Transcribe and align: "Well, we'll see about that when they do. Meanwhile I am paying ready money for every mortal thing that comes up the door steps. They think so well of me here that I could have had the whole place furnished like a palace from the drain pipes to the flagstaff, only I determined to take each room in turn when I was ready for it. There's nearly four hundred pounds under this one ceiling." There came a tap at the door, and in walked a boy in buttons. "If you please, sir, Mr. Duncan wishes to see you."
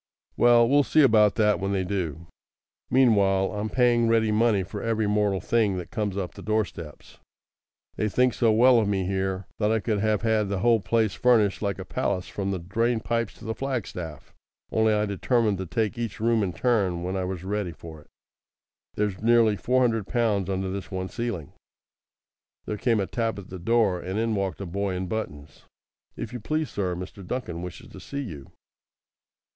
"Well, 0.35 0.67
we'll 0.67 0.81
see 0.81 1.03
about 1.03 1.35
that 1.35 1.59
when 1.59 1.73
they 1.73 1.83
do. 1.83 2.25
Meanwhile 2.89 3.51
I 3.51 3.59
am 3.59 3.69
paying 3.69 4.07
ready 4.07 4.31
money 4.31 4.63
for 4.63 4.81
every 4.81 5.05
mortal 5.05 5.39
thing 5.39 5.77
that 5.77 5.91
comes 5.91 6.17
up 6.17 6.33
the 6.33 6.41
door 6.41 6.65
steps. 6.65 7.19
They 7.97 8.09
think 8.09 8.33
so 8.33 8.51
well 8.51 8.79
of 8.79 8.87
me 8.87 9.05
here 9.05 9.45
that 9.59 9.71
I 9.71 9.79
could 9.79 9.99
have 9.99 10.23
had 10.23 10.49
the 10.49 10.61
whole 10.61 10.79
place 10.79 11.13
furnished 11.13 11.61
like 11.61 11.77
a 11.77 11.85
palace 11.85 12.27
from 12.27 12.49
the 12.49 12.57
drain 12.57 12.99
pipes 12.99 13.35
to 13.35 13.45
the 13.45 13.53
flagstaff, 13.53 14.33
only 14.71 14.91
I 14.91 15.05
determined 15.05 15.59
to 15.59 15.67
take 15.67 15.99
each 15.99 16.19
room 16.19 16.41
in 16.41 16.53
turn 16.53 17.03
when 17.03 17.15
I 17.15 17.23
was 17.25 17.43
ready 17.43 17.71
for 17.71 18.01
it. 18.01 18.07
There's 18.95 19.21
nearly 19.21 19.55
four 19.55 19.81
hundred 19.81 20.07
pounds 20.07 20.49
under 20.49 20.71
this 20.71 20.89
one 20.89 21.09
ceiling." 21.09 21.53
There 22.65 22.75
came 22.77 22.99
a 22.99 23.05
tap 23.05 23.37
at 23.37 23.49
the 23.49 23.59
door, 23.59 23.99
and 23.99 24.17
in 24.17 24.33
walked 24.33 24.61
a 24.61 24.65
boy 24.65 24.95
in 24.95 25.05
buttons. 25.05 25.65
"If 26.15 26.33
you 26.33 26.39
please, 26.39 26.71
sir, 26.71 26.95
Mr. 26.95 27.23
Duncan 27.23 27.61
wishes 27.61 27.89
to 27.89 27.99
see 27.99 28.21
you." 28.21 28.51